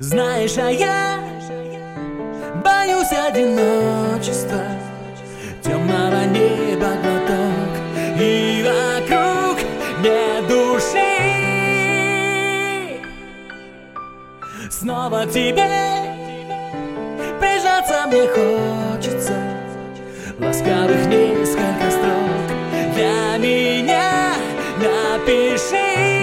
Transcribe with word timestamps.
Знаешь, 0.00 0.56
а 0.58 0.70
я 0.70 1.18
боюсь 2.64 3.10
одиночества 3.10 4.62
Темного 5.60 6.24
неба 6.26 6.90
глоток 7.02 7.72
И 8.20 8.64
вокруг 8.64 9.58
нет 10.00 10.46
души. 10.46 11.08
Снова 14.70 15.26
к 15.26 15.32
тебе 15.32 15.68
Прижаться 17.40 18.06
мне 18.06 18.28
хочется 18.28 19.34
Ласкавых 20.38 21.06
несколько 21.06 21.90
строк. 21.90 22.94
Для 22.94 23.36
меня 23.38 24.34
напиши 24.78 26.17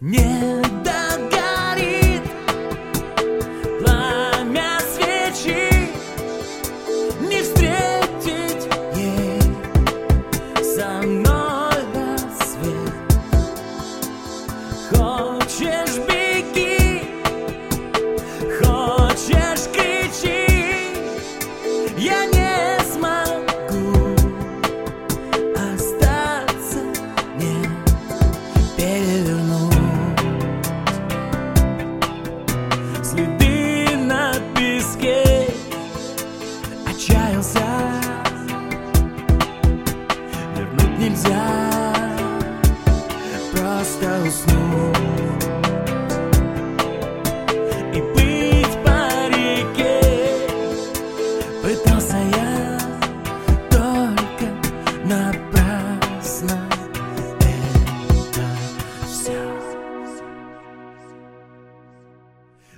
Не 0.00 0.62
догорит 0.62 0.91
просто 43.82 44.06
уснуть 44.22 45.44
и 47.92 48.00
быть 48.14 48.78
по 48.84 49.28
реке 49.28 50.00
пытался 51.62 52.16
я 52.16 52.78
только 53.70 54.46
напрасно. 55.04 56.60
Это 57.40 58.44
все 59.04 59.40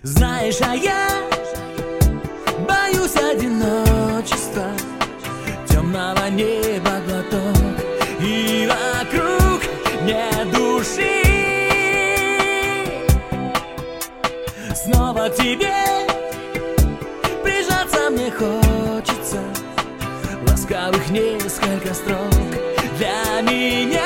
знаешь, 0.03 0.61
а 0.63 0.75
я 0.75 1.11
боюсь 2.67 3.17
одиночества 3.17 4.71
Темного 5.69 6.31
неба 6.31 6.93
глоток 7.07 7.64
души. 10.85 11.25
Снова 14.75 15.29
к 15.29 15.35
тебе 15.37 15.73
Прижаться 17.43 18.11
мне 18.11 18.31
хочется. 18.31 19.41
Ласкавых 20.49 21.11
несколько 21.11 21.95
строк 21.95 22.31
Для 22.99 23.41
меня 23.43 24.04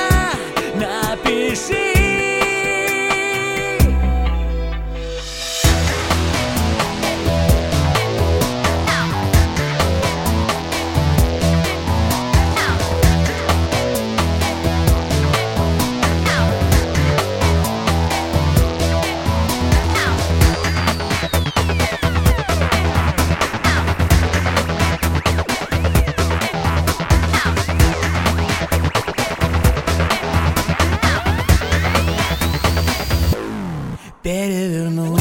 перевернуть. 34.48 35.20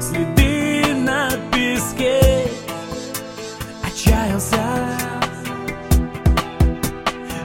Следы 0.00 0.94
на 0.94 1.30
песке. 1.52 2.46
Отчаялся. 3.84 4.64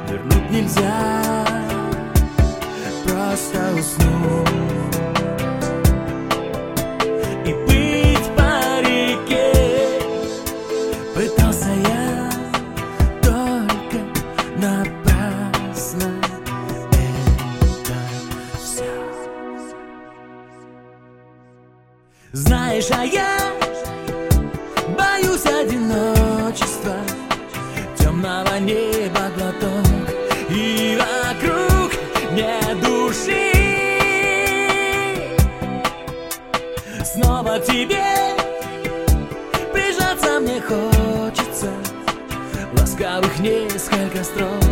Вернуть 0.08 0.52
нельзя. 0.52 1.48
Просто 3.04 3.60
уснуть. 3.80 4.98
И 7.48 7.54
быть 7.66 8.30
по 8.38 8.82
реке. 8.82 9.52
Пытался 11.16 11.70
я 11.88 12.30
Только 13.24 13.98
напрасно 14.58 15.03
Знаешь, 22.84 22.92
а 22.92 23.06
я 23.06 23.54
боюсь 24.98 25.46
одиночества 25.46 26.96
Темного 27.98 28.60
неба 28.60 29.32
глоток 29.38 30.10
И 30.50 30.98
вокруг 31.00 31.92
нет 32.32 32.82
души. 32.82 33.52
Снова 37.06 37.60
к 37.60 37.66
тебе 37.66 38.04
Прижаться 39.72 40.40
мне 40.40 40.60
хочется 40.60 41.72
Ласкавых 42.78 43.40
несколько 43.40 44.24
строк 44.24 44.63